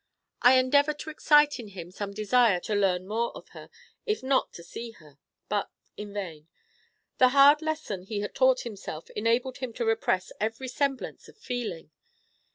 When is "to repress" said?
9.73-10.31